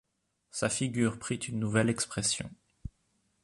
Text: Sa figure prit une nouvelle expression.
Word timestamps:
Sa 0.49 0.67
figure 0.67 1.19
prit 1.19 1.35
une 1.35 1.59
nouvelle 1.59 1.87
expression. 1.91 2.49